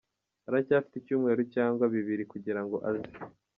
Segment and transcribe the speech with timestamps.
[0.47, 3.09] Aracyafite icyumweru cyangwa bibiri kugira ngo aze.